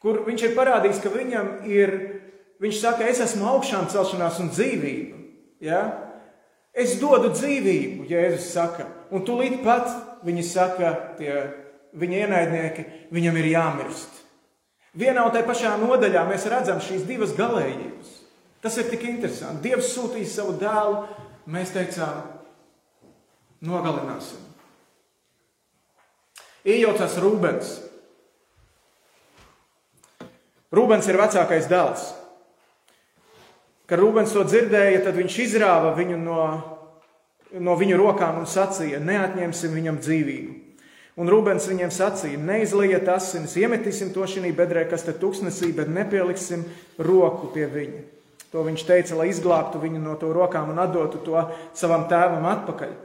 kur 0.00 0.22
viņš 0.24 0.46
ir 0.46 0.56
parādījis, 0.56 1.02
ka 1.04 1.12
viņam 1.12 1.50
ir, 1.68 1.96
viņš 2.64 2.80
saka, 2.80 3.08
es 3.10 3.20
esmu 3.26 3.48
augšām 3.58 3.90
celšanās 3.92 4.40
un 4.40 4.48
dzīvība. 4.54 5.20
Ja? 5.68 5.82
Es 6.70 6.94
dodu 7.00 7.32
dzīvību, 7.34 8.06
Jēzus 8.10 8.52
saka, 8.54 8.86
un 9.10 9.24
tūlīt 9.26 9.58
pat 9.64 9.88
viņi 10.26 10.44
saka, 10.46 10.92
tie 11.18 11.34
viņa 11.98 12.24
ienaidnieki, 12.24 12.84
viņam 13.10 13.38
ir 13.40 13.48
jāmirst. 13.50 14.20
Vienā 15.00 15.24
un 15.26 15.34
tajā 15.34 15.46
pašā 15.46 15.72
nodaļā 15.78 16.22
mēs 16.28 16.46
redzam 16.50 16.80
šīs 16.82 17.06
divas 17.06 17.34
galējības. 17.38 18.14
Tas 18.60 18.76
ir 18.78 18.90
tik 18.90 19.06
interesanti. 19.08 19.70
Dievs 19.70 19.90
sūtīja 19.94 20.28
savu 20.28 20.56
dēlu, 20.60 21.04
mēs 21.50 21.72
teicām, 21.74 22.22
nogalināsim. 23.64 24.42
Iejaucās 26.68 27.16
Rūbens. 27.22 27.70
Rūbens 30.70 31.08
ir 31.08 31.18
vecākais 31.18 31.70
dēls. 31.70 32.10
Kad 33.90 33.98
Rūbens 33.98 34.30
to 34.30 34.44
dzirdēja, 34.46 35.02
tad 35.02 35.16
viņš 35.18 35.40
izrāva 35.48 35.96
viņu 35.98 36.20
no 36.22 36.44
no 37.58 37.74
viņu 37.78 37.98
rokām 37.98 38.38
un 38.42 38.46
sacīja: 38.46 39.00
Neatņemsim 39.02 39.74
viņam 39.74 39.98
dzīvību. 40.02 40.56
Un 41.20 41.30
Rūbens 41.30 41.66
viņiem 41.68 41.90
sacīja: 41.94 42.38
Neizliet 42.38 43.08
asinis, 43.10 43.56
iemetīsim 43.58 44.12
to 44.14 44.26
šī 44.30 44.52
bedrē, 44.56 44.86
kas 44.90 45.04
te 45.06 45.14
tuksnesī, 45.16 45.72
bet 45.74 45.90
nepieliksim 45.90 46.64
roku 46.98 47.50
pie 47.54 47.66
viņa. 47.66 48.02
To 48.50 48.64
viņš 48.66 48.82
teica, 48.86 49.14
lai 49.18 49.28
izglābtu 49.30 49.78
viņu 49.78 50.00
no 50.02 50.16
to 50.18 50.32
rokām 50.34 50.72
un 50.72 50.80
atdotu 50.82 51.20
to 51.22 51.42
savam 51.74 52.08
tēvam 52.10 52.46
atpakaļ. 52.50 52.96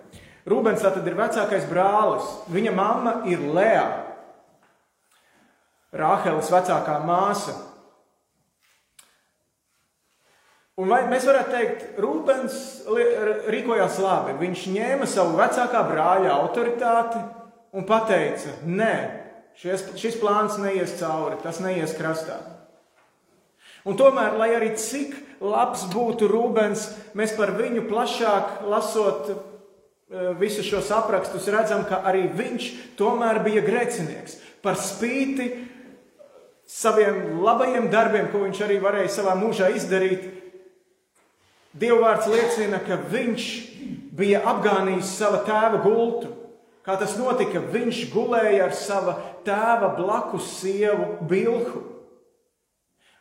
Rūbens 0.50 0.82
tātad 0.82 1.06
ir 1.06 1.18
vecākais 1.18 1.68
brālis. 1.70 2.26
Viņa 2.54 2.74
mamma 2.74 3.14
ir 3.30 3.42
Lea, 3.54 3.86
Rāheles 5.96 6.50
vecākā 6.52 6.98
māsa. 7.06 7.54
Un 10.76 10.90
vai 10.92 11.06
mēs 11.08 11.24
varētu 11.24 11.54
teikt, 11.54 11.84
Rūpens 12.04 12.56
rīkojās 13.48 14.00
labi. 14.04 14.34
Viņš 14.42 14.66
ņēma 14.74 15.08
savu 15.08 15.38
vecākā 15.40 15.86
brāļa 15.88 16.34
autoritāti 16.36 17.22
un 17.76 17.88
teica, 17.88 18.58
nē, 18.68 18.96
šies, 19.60 19.86
šis 20.00 20.20
plāns 20.20 20.60
neies 20.60 20.98
cauri, 21.00 21.40
tas 21.44 21.62
neies 21.64 21.96
krastā. 21.96 22.42
Un 23.88 23.96
tomēr, 23.96 24.36
lai 24.36 24.50
arī 24.58 24.74
cik 24.76 25.16
labs 25.46 25.86
būtu 25.94 26.28
Rūbens, 26.28 26.90
mēs 27.16 27.36
par 27.38 27.54
viņu 27.56 27.86
plašāk 27.88 28.66
lasot 28.68 29.30
e, 29.32 29.36
visus 30.40 30.66
šos 30.68 30.90
aprakstus, 30.96 31.48
redzam, 31.54 31.86
ka 31.88 32.02
arī 32.10 32.26
viņš 32.36 32.72
tomēr 33.00 33.44
bija 33.46 33.64
grēcinieks. 33.64 34.40
Par 34.66 34.80
spīti 34.82 35.52
saviem 36.68 37.38
labajiem 37.46 37.92
darbiem, 37.94 38.32
ko 38.34 38.42
viņš 38.48 38.64
arī 38.66 38.82
varēja 38.82 39.20
savā 39.20 39.38
mūžā 39.38 39.70
izdarīt, 39.78 40.26
Dievvvārds 41.76 42.30
liecina, 42.32 42.80
ka 42.80 42.96
viņš 43.12 43.46
bija 44.16 44.42
apgānījis 44.48 45.12
sava 45.18 45.42
tēva 45.48 45.82
gultu. 45.84 46.32
Kā 46.86 46.96
tas 47.02 47.16
notika, 47.18 47.60
viņš 47.74 48.04
gulēja 48.14 48.68
ar 48.68 48.76
sava 48.78 49.16
tēva 49.46 49.90
blakus 49.98 50.52
sievu 50.60 51.26
Bilhu, 51.26 51.82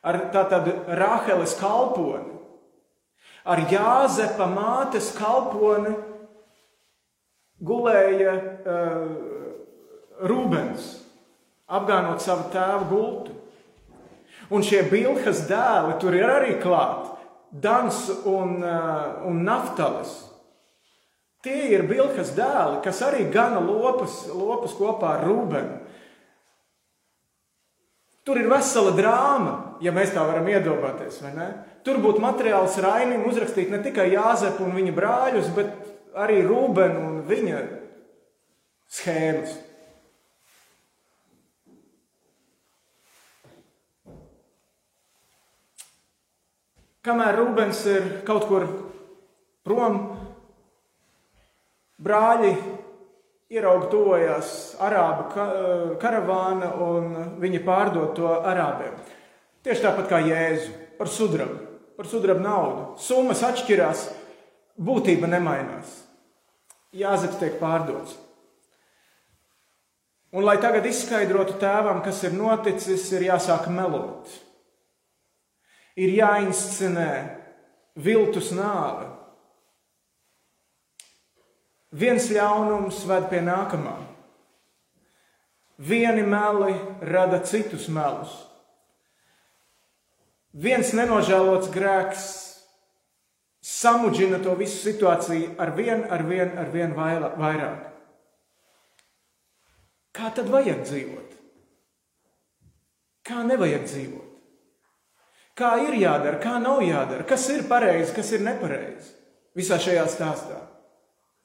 ar 0.04 0.18
tātad 0.34 0.68
Rāheles 1.00 1.56
kalponi, 1.56 2.34
ar 3.48 3.62
Jāzepa 3.72 4.46
mātes 4.52 5.08
kalponi 5.16 5.94
gulēja 7.64 8.34
uh, 8.36 9.08
Rūbens, 10.28 10.84
apgānot 11.64 12.20
savu 12.22 12.50
tēvu 12.52 12.90
gultu. 12.92 13.40
Un 14.52 14.60
šie 14.60 14.82
Bilhas 14.90 15.46
dēli 15.48 15.96
tur 16.02 16.14
ir 16.14 16.28
arī 16.28 16.58
klāti. 16.60 17.13
Dans 17.54 17.98
un, 18.26 18.56
uh, 18.66 19.26
un 19.28 19.44
Naftalis. 19.46 20.14
Tie 21.44 21.68
ir 21.76 21.84
Bilkas 21.86 22.32
dēli, 22.34 22.80
kas 22.82 23.02
arī 23.04 23.28
gana 23.30 23.60
lopas, 23.62 24.24
lopas 24.32 24.72
kopā 24.74 25.18
ar 25.18 25.26
Rūbenu. 25.28 25.76
Tur 28.24 28.40
ir 28.40 28.48
vesela 28.48 28.94
drāma, 28.96 29.52
ja 29.84 29.92
mēs 29.92 30.14
tā 30.14 30.24
varam 30.24 30.48
iedomāties. 30.48 31.20
Tur 31.84 32.00
būtu 32.00 32.22
materiāls 32.24 32.78
Rainim 32.80 33.26
uzrakstīt 33.28 33.68
ne 33.68 33.82
tikai 33.84 34.08
Jāzepu 34.14 34.64
un 34.64 34.72
viņa 34.78 34.94
brāļus, 34.96 35.50
bet 35.52 35.74
arī 36.16 36.40
Rūbenu 36.46 37.04
un 37.10 37.20
viņa 37.28 37.60
schēmas. 38.88 39.58
Kamēr 47.04 47.36
Rūbens 47.36 47.82
ir 47.92 48.04
kaut 48.24 48.46
kur 48.48 48.62
prom, 49.60 49.98
brāļi 52.00 52.52
ierauga 53.52 53.90
tojās 53.92 54.52
arābu 54.80 55.26
karavāna 56.00 56.70
un 56.80 57.10
viņi 57.42 57.60
pārdod 57.66 58.14
to 58.16 58.30
arābiem. 58.32 58.96
Tieši 59.64 59.84
tāpat 59.84 60.08
kā 60.08 60.22
Jēzu 60.24 60.72
par 60.96 61.10
sudrabu, 61.12 61.58
par 61.98 62.08
sudrabu 62.08 62.40
naudu. 62.40 62.86
Summas 63.00 63.44
atšķirās, 63.50 64.06
būtība 64.80 65.28
nemainās. 65.28 65.92
Jāzeps 66.96 67.36
tiek 67.42 67.60
pārdots. 67.60 68.16
Un, 70.32 70.40
lai 70.48 70.56
tagad 70.62 70.88
izskaidrotu 70.88 71.60
tēvam, 71.60 72.00
kas 72.02 72.24
ir 72.24 72.32
noticis, 72.32 73.06
ir 73.12 73.28
jāsāk 73.28 73.68
melot 73.68 74.32
ir 75.96 76.14
jāinscenē 76.18 77.10
viltus 77.94 78.50
nāve. 78.54 79.10
Viens 81.94 82.26
ļaunums 82.34 83.04
ved 83.06 83.28
pie 83.30 83.42
nākamā. 83.46 83.94
Vieni 85.78 86.24
meli 86.26 86.74
rada 87.02 87.38
citus 87.46 87.86
melus. 87.90 88.32
Viens 90.54 90.92
nenožēlots 90.94 91.70
grēks 91.74 92.26
samudžina 93.64 94.38
to 94.42 94.54
visu 94.58 94.76
situāciju 94.82 95.54
ar 95.58 95.72
vien, 95.74 96.04
ar 96.10 96.22
vien, 96.26 96.52
ar 96.58 96.70
vien 96.70 96.94
vairāk. 96.94 97.90
Kā 100.14 100.30
tad 100.34 100.50
vajag 100.50 100.84
dzīvot? 100.86 101.32
Kā 103.26 103.42
nevajag 103.46 103.88
dzīvot? 103.88 104.23
Kā 105.54 105.76
ir 105.84 105.94
jādara, 106.00 106.40
kā 106.42 106.56
nav 106.58 106.80
jādara, 106.82 107.26
kas 107.26 107.46
ir 107.54 107.68
pareizi, 107.70 108.14
kas 108.16 108.32
ir 108.34 108.42
nepareizi 108.42 109.12
visā 109.54 109.78
šajā 109.78 110.06
stāstā. 110.10 110.58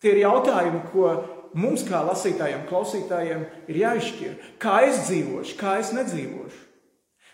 Tie 0.02 0.16
ir 0.16 0.24
jautājumi, 0.24 0.82
ko 0.90 1.12
mums, 1.60 1.84
kā 1.86 2.02
lasītājiem, 2.08 2.66
klausītājiem, 2.70 3.46
ir 3.70 3.80
jāizšķir. 3.84 4.36
Kā 4.62 4.80
es 4.88 5.04
dzīvošu, 5.06 5.56
kā 5.60 5.78
es 5.84 5.94
nedzīvošu? 5.94 6.66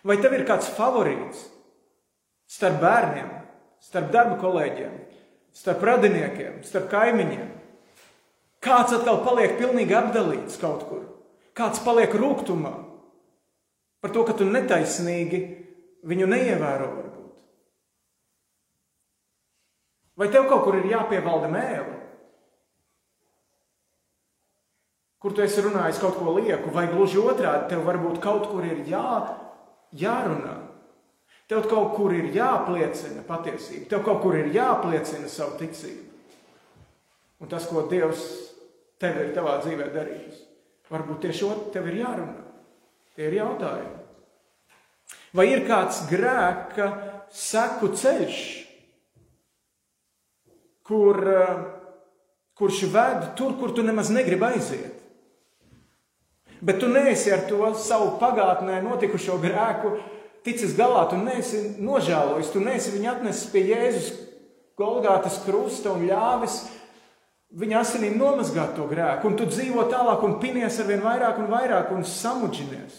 Vai 0.06 0.20
tev 0.22 0.36
ir 0.38 0.46
kāds 0.46 0.68
favorīts 0.76 1.48
starp 2.52 2.82
bērniem, 2.84 3.32
starp 3.82 4.12
darba 4.14 4.36
kolēģiem, 4.42 4.98
starp 5.56 5.86
radiniekiem, 5.88 6.60
starp 6.68 6.90
kaimiņiem? 6.92 7.54
Kāds 8.66 8.98
atkal 8.98 9.22
paliek 9.26 9.56
pilnīgi 9.60 9.96
apdalīts 9.96 10.60
kaut 10.62 10.84
kur, 10.90 11.06
kāds 11.58 11.80
paliek 11.86 12.14
rūkumā 12.18 12.74
par 14.02 14.14
to, 14.14 14.26
ka 14.26 14.36
tu 14.38 14.46
netaisnīgi 14.46 15.65
Viņu 16.06 16.28
neievēro 16.30 16.90
varbūt. 16.94 17.22
Vai 20.16 20.30
tev 20.32 20.48
kaut 20.48 20.64
kur 20.68 20.78
ir 20.80 20.88
jāpievalda 20.92 21.50
mēlē? 21.52 21.96
Kur 25.20 25.34
tu 25.34 25.42
esi 25.42 25.64
runājis 25.66 26.00
kaut 26.00 26.20
ko 26.20 26.36
lieku, 26.38 26.70
vai 26.72 26.86
gluži 26.92 27.18
otrādi, 27.18 27.72
tev 27.72 27.82
varbūt 27.88 28.20
kaut 28.24 28.46
kur 28.52 28.64
ir 28.68 28.84
jā, 28.86 29.10
jārunā. 29.98 30.54
Tev 31.50 31.66
kaut 31.70 31.96
kur 31.98 32.14
ir 32.14 32.32
jāpliecina 32.34 33.24
patiesība, 33.26 33.90
tev 33.90 34.06
kaut 34.06 34.22
kur 34.22 34.38
ir 34.38 34.52
jāpliecina 34.54 35.30
savu 35.30 35.58
ticību. 35.60 36.06
Un 37.42 37.52
tas, 37.52 37.66
ko 37.70 37.84
Dievs 37.90 38.24
tev 39.02 39.18
ir 39.22 39.34
tavā 39.36 39.60
dzīvē 39.66 39.90
darījis, 39.94 40.40
varbūt 40.94 41.26
tieši 41.26 41.52
tev 41.74 41.90
ir 41.90 42.00
jārunā. 42.04 42.46
Tie 43.18 43.28
ir 43.28 43.38
jautājumi. 43.40 43.95
Vai 45.36 45.50
ir 45.52 45.66
kāds 45.68 46.06
grēka 46.10 46.90
seku 47.34 47.92
ceļš, 47.92 48.38
kur, 50.86 51.20
eh, 51.28 51.56
kurš 52.56 52.84
ved 52.94 53.36
tur, 53.36 53.58
kur 53.60 53.74
tu 53.76 53.84
nemaz 53.84 54.10
negribi 54.10 54.46
aiziet? 54.46 55.02
Bet 56.62 56.80
tu 56.80 56.88
neesi 56.88 57.34
ar 57.34 57.44
to 57.50 57.74
savu 57.76 58.18
pagātnē 58.20 58.82
notikušo 58.82 59.38
grēku 59.42 59.98
ticis 60.46 60.74
galā, 60.78 61.10
tu 61.10 61.18
neesi 61.18 61.76
nožēlojis, 61.82 62.52
tu 62.54 62.60
neesi 62.64 62.94
viņu 62.94 63.12
atnesis 63.12 63.52
pie 63.52 63.66
Jēzus 63.70 64.14
Golgātas 64.78 65.40
krusta 65.46 65.92
un 65.92 66.08
ļāvis 66.08 66.60
viņa 67.56 67.80
asinīm 67.82 68.18
nomazgāt 68.20 68.76
to 68.76 68.88
grēku, 68.90 69.30
un 69.30 69.38
tu 69.40 69.48
dzīvo 69.48 69.88
tālāk 69.92 70.24
un 70.28 70.40
pinies 70.42 70.80
ar 70.80 70.90
vien 70.90 71.04
vairāk 71.04 71.40
un 71.40 71.52
vairāk 71.52 71.94
un 71.96 72.04
samudžinies 72.04 72.98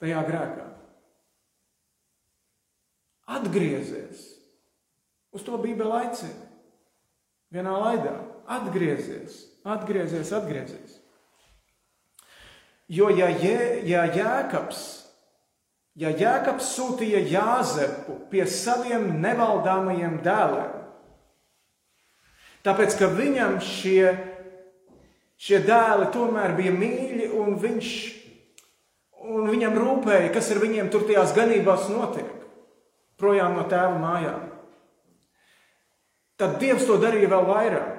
tajā 0.00 0.24
grēkā. 0.26 0.69
Atgriezies! 3.30 4.26
Uz 5.30 5.46
to 5.46 5.58
Bībele 5.62 6.02
aicina. 6.02 6.48
Vienā 7.54 7.74
laidā 7.78 8.16
atgriezies, 8.50 9.44
atgriezies, 9.64 10.32
atgriezies. 10.32 10.98
Jo, 12.90 13.10
ja, 13.14 13.28
Jē, 13.30 13.84
ja 13.86 14.02
Jēkabs, 14.10 14.80
ja 15.94 16.10
Jēkabs 16.10 16.72
sūtīja 16.74 17.22
Jāzepu 17.30 18.16
pie 18.32 18.42
saviem 18.50 19.20
nevaldāmajiem 19.22 20.18
dēliem, 20.24 20.72
tāpēc 22.66 22.98
ka 22.98 23.12
viņam 23.14 23.60
šie, 23.62 24.10
šie 25.38 25.62
dēli 25.68 26.10
tomēr 26.10 26.56
bija 26.58 26.74
mīļi 26.74 27.30
un, 27.38 27.54
viņš, 27.62 27.94
un 29.30 29.46
viņam 29.54 29.78
rūpēja, 29.78 30.34
kas 30.34 30.50
ar 30.50 30.62
viņiem 30.66 30.90
tur 30.90 31.06
tajās 31.06 31.36
ganībās 31.38 31.86
notiek 31.94 32.39
projām 33.20 33.56
no 33.58 33.66
tēva 33.68 33.96
mājām. 34.00 34.48
Tad 36.40 36.56
Dievs 36.60 36.86
to 36.88 36.96
darīja 37.00 37.28
vēl 37.28 37.46
vairāk. 37.48 37.96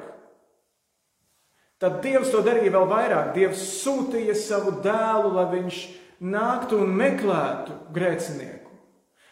Tad 1.81 1.97
Dievs 2.01 2.29
to 2.33 2.43
darīja 2.45 2.73
vēl 2.73 2.87
vairāk. 2.89 3.33
Dievs 3.37 3.61
sūtīja 3.81 4.35
savu 4.37 4.75
dēlu, 4.85 5.33
lai 5.37 5.47
viņš 5.55 5.81
nāktu 6.21 6.77
un 6.83 6.93
meklētu 6.93 7.77
grēcinieku, 7.93 8.69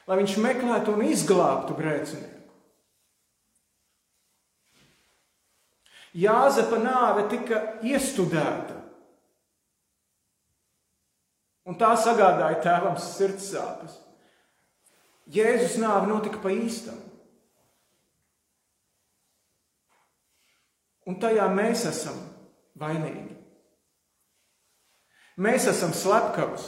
lai 0.10 0.18
viņš 0.22 0.36
meklētu 0.42 0.96
un 0.96 1.06
izglābtu 1.06 1.78
grēcinieku. 1.78 2.36
Jāzepa 6.18 6.80
nāve 6.82 7.28
tika 7.30 7.60
iestudēta, 7.86 8.80
un 11.70 11.78
tā 11.78 11.92
sagādāja 12.02 12.64
tēvam 12.66 12.98
sirds 12.98 13.52
sāpes. 13.54 14.00
Jēzus 15.30 15.78
nāve 15.82 16.10
notika 16.10 16.42
pa 16.42 16.52
īstam. 16.54 16.98
Un 21.10 21.18
tajā 21.22 21.46
mēs 21.54 21.86
esam 21.90 22.18
vainīgi. 22.78 23.38
Mēs 25.40 25.70
esam 25.72 25.94
slepkavas. 25.96 26.66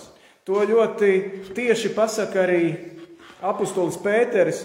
To 0.47 0.63
ļoti 0.65 1.51
tieši 1.53 1.91
pasaka 1.93 2.45
arī 2.45 2.63
apustulis 3.45 3.99
Pēteris 4.01 4.63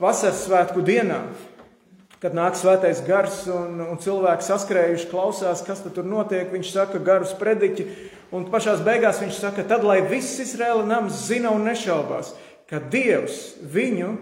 vasaras 0.00 0.44
svētku 0.46 0.84
dienā, 0.84 1.18
kad 2.20 2.36
nāk 2.36 2.56
svētais 2.56 3.02
gars 3.04 3.42
un, 3.52 3.80
un 3.84 4.00
cilvēki 4.00 4.46
saskrējuši 4.46 5.08
klausās, 5.10 5.64
kas 5.66 5.82
tur 5.84 6.06
notiek. 6.08 6.48
Viņš 6.52 6.72
saka 6.72 7.00
garus 7.04 7.34
prediķi, 7.36 7.86
un 8.36 8.46
pašās 8.52 8.84
beigās 8.86 9.20
viņš 9.20 9.42
saka, 9.42 9.66
tad 9.68 9.84
lai 9.84 10.00
viss 10.08 10.40
Izraēla 10.40 10.86
nams 10.88 11.26
zina 11.28 11.52
un 11.52 11.66
nešaubās, 11.68 12.32
ka 12.70 12.80
Dievs 12.90 13.56
viņu, 13.60 14.14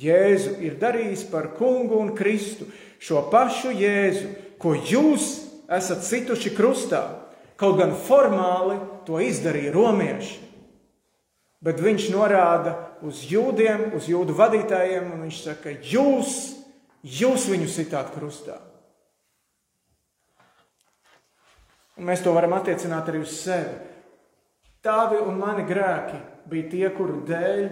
Jēzu, 0.00 0.54
ir 0.64 0.78
darījis 0.80 1.26
par 1.28 1.50
kungu 1.58 1.98
un 2.00 2.14
Kristu. 2.16 2.68
Šo 3.02 3.26
pašu 3.32 3.72
Jēzu, 3.74 4.30
ko 4.60 4.72
jūs 4.72 5.26
esat 5.68 6.04
situši 6.06 6.54
krustā, 6.56 7.02
kaut 7.60 7.76
gan 7.80 7.92
formāli 8.06 8.78
to 9.04 9.20
izdarīja 9.20 9.74
romieši. 9.74 10.38
Bet 11.60 11.82
viņš 11.82 12.06
norāda 12.14 12.72
uz 13.04 13.20
jūdiem, 13.28 13.90
uz 13.98 14.08
jūdu 14.08 14.32
vadītājiem, 14.38 15.10
un 15.12 15.26
viņš 15.26 15.42
saka, 15.44 15.74
jūs, 15.84 16.38
jūs 17.04 17.44
viņu 17.50 17.68
sitāt 17.68 18.14
krustā. 18.14 18.56
Un 22.00 22.08
mēs 22.08 22.22
to 22.24 22.32
varam 22.32 22.56
attiecināt 22.56 23.10
arī 23.12 23.20
uz 23.20 23.34
sevi. 23.42 23.89
Tavi 24.80 25.20
un 25.20 25.36
mani 25.40 25.66
grēki 25.68 26.18
bija 26.48 26.68
tie, 26.72 26.86
kuru 26.96 27.20
dēļ 27.28 27.64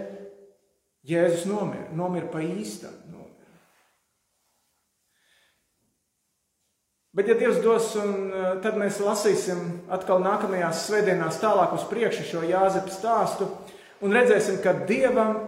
Jēzus 1.09 1.47
nomira. 1.49 1.87
Nomira 1.95 2.27
pa 2.29 2.41
īstam. 2.43 2.93
Nomira. 3.09 3.19
Bet, 7.15 7.31
ja 7.31 7.37
Dievs 7.39 7.63
dos, 7.63 7.89
un 7.97 8.29
eh, 8.29 8.49
tad 8.63 8.77
mēs 8.77 8.99
lasīsim 9.01 9.63
atkal 9.89 10.21
nākamajās 10.21 10.85
svētdienās 10.85 11.39
tālāk 11.41 11.73
uz 11.75 11.87
priekšu 11.89 12.27
šo 12.27 12.43
Jāzepa 12.45 12.93
stāstu 12.93 13.49
un 14.05 14.13
redzēsim, 14.13 14.59
ka 14.61 14.75
Dievam 14.85 15.39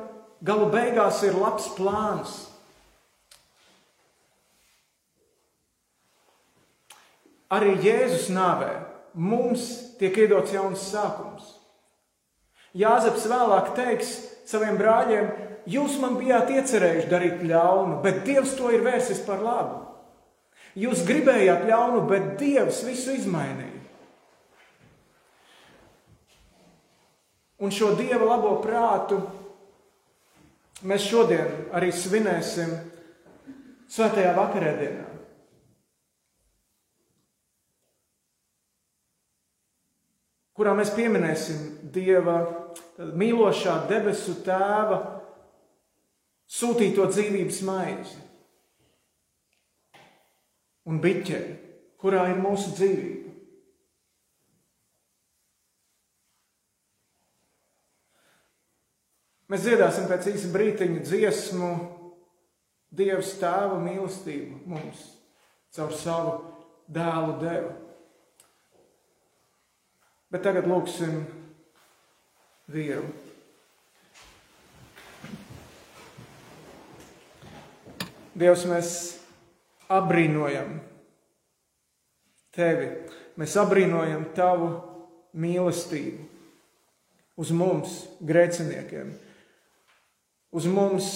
galu 0.42 0.72
beigās 0.74 1.22
ir 1.28 1.38
labs 1.38 1.70
plāns. 1.78 2.40
Arī 7.52 7.76
Jēzus 7.84 8.30
nāvē 8.32 8.72
mums 9.14 9.68
tiek 10.00 10.16
iedots 10.24 10.54
jauns 10.56 10.86
sākums. 10.88 11.51
Jāzeps 12.78 13.28
vēlāk 13.28 13.74
teiks 13.76 14.14
saviem 14.48 14.78
brāļiem, 14.80 15.28
jūs 15.70 15.98
man 16.02 16.16
bijāt 16.20 16.52
iecerējuši 16.56 17.10
darīt 17.12 17.44
ļaunu, 17.48 18.00
bet 18.04 18.24
Dievs 18.28 18.56
to 18.58 18.72
ir 18.72 18.86
vērsis 18.86 19.20
par 19.26 19.44
labu. 19.44 19.82
Jūs 20.80 21.04
gribējāt 21.08 21.66
ļaunu, 21.68 22.06
bet 22.08 22.34
Dievs 22.40 22.80
visu 22.88 23.12
izmainīja. 23.18 23.82
Un 27.62 27.70
šo 27.76 27.92
Dieva 28.00 28.26
labo 28.26 28.56
prātu 28.64 29.20
mēs 30.88 31.04
šodien 31.12 31.68
arī 31.78 31.92
svinēsim 31.94 32.72
Svētajā 33.92 34.32
vakarēdienā. 34.38 35.11
Kurā 40.62 40.76
mēs 40.78 40.92
pieminēsim 40.94 41.62
Dieva 41.90 42.36
mīlošā 43.18 43.80
debesu 43.90 44.36
tēva 44.46 45.00
sūtīto 46.46 47.08
dzīvības 47.10 47.58
maizi 47.66 48.20
un 50.86 51.02
biķeri, 51.02 51.56
kurā 51.98 52.28
ir 52.30 52.38
mūsu 52.44 52.76
dzīvība. 52.78 53.34
Mēs 59.50 59.66
dziedāsim 59.66 60.06
pēc 60.14 60.30
īsa 60.36 60.54
brīdiņa 60.54 61.06
dziesmu 61.10 61.72
Dievs 63.02 63.34
tēva 63.42 63.82
mīlestību 63.82 64.62
mums 64.70 65.08
caur 65.74 65.98
savu 65.98 66.38
dēlu 66.92 67.40
devu. 67.42 67.80
Bet 70.32 70.46
tagad 70.48 70.64
lūksim 70.64 71.26
vīru. 72.72 73.04
Dievs, 78.32 78.64
mēs 78.72 78.92
apbrīnojam 79.92 80.78
tevi, 82.56 82.88
mēs 83.36 83.58
apbrīnojam 83.60 84.24
tavu 84.38 84.72
mīlestību 85.36 86.24
uz 87.44 87.52
mums, 87.52 88.00
grēciniekiem, 88.24 89.12
uz 90.56 90.72
mums, 90.72 91.12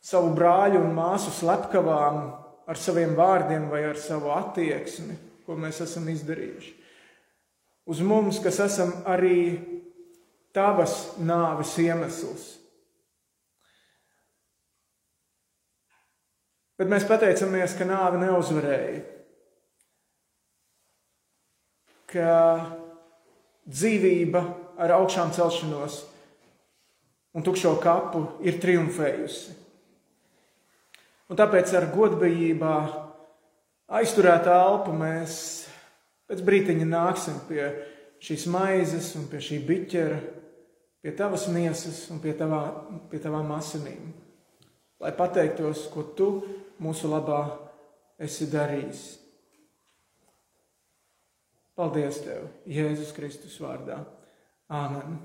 savu 0.00 0.32
brāļu 0.32 0.80
un 0.80 0.96
māsu 0.96 1.34
slepkavām, 1.42 2.24
ar 2.68 2.80
saviem 2.80 3.12
vārdiem 3.20 3.68
vai 3.68 3.84
ar 3.92 4.00
savu 4.00 4.32
attieksmi, 4.32 5.20
ko 5.44 5.60
mēs 5.60 5.84
esam 5.84 6.08
izdarījuši 6.08 6.77
uz 7.88 8.00
mums, 8.04 8.40
kas 8.44 8.60
esam 8.60 8.92
arī 9.08 9.58
tavas 10.52 11.14
nāves 11.20 11.72
iemesls. 11.80 12.54
Bet 16.78 16.90
mēs 16.92 17.06
pateicamies, 17.08 17.74
ka 17.74 17.86
nāve 17.88 18.20
neuzvarēja, 18.22 19.00
ka 22.08 22.34
dzīvība 23.66 24.42
ar 24.78 24.94
augšām 25.00 25.32
celšanos 25.34 25.98
un 27.34 27.44
tukšo 27.44 27.74
kapu 27.82 28.22
ir 28.46 28.60
triumfējusi. 28.62 29.56
Un 31.28 31.36
tāpēc 31.36 31.74
ar 31.76 31.90
godbijībā 31.92 32.76
aizturētā 33.98 34.54
elpu 34.68 34.94
mēs 34.96 35.34
Pēc 36.28 36.42
brīdiņa 36.44 36.86
nāksim 36.88 37.38
pie 37.48 37.62
šīs 38.24 38.44
maizes 38.52 39.14
un 39.16 39.28
pie 39.30 39.40
šī 39.44 39.62
biķera, 39.64 40.18
pie 41.00 41.14
tavas 41.16 41.46
miesas 41.52 42.02
un 42.12 42.20
pie, 42.20 42.34
tavā, 42.36 42.62
pie 43.08 43.20
tavām 43.22 43.54
asinīm. 43.56 44.10
Lai 45.00 45.14
pateiktos, 45.16 45.86
ko 45.92 46.04
tu 46.18 46.28
mūsu 46.82 47.08
labā 47.08 47.40
esi 48.20 48.50
darījis. 48.50 49.06
Paldies 51.78 52.20
Tev, 52.24 52.48
Jēzus 52.66 53.14
Kristus 53.14 53.56
vārdā. 53.62 54.02
Āmen! 54.68 55.20